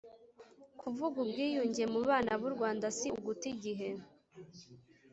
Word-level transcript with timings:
kuvuga 0.79 1.15
ubwiyunge 1.23 1.83
mu 1.93 1.99
bana 2.09 2.31
b’u 2.39 2.51
rwanda 2.55 2.85
si 2.97 3.07
uguta 3.17 3.45
igihe 3.53 3.89